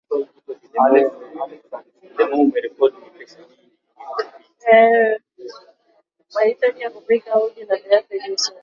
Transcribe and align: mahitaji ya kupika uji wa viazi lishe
mahitaji 6.33 6.81
ya 6.81 6.89
kupika 6.89 7.43
uji 7.43 7.65
wa 7.69 7.77
viazi 7.77 8.19
lishe 8.19 8.51